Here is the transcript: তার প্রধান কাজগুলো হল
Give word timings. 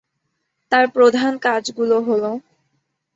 তার 0.71 0.85
প্রধান 0.95 1.31
কাজগুলো 1.37 1.97
হল 2.01 2.23